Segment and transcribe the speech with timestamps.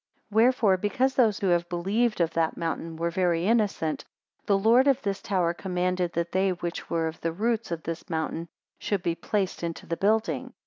[0.31, 4.03] 251 Wherefore because those who have believed of that mountain, were very innocent;
[4.47, 8.09] the lord of this tower commanded that they which were of the roots of this
[8.09, 8.47] mountain
[8.79, 10.53] should be placed into the building.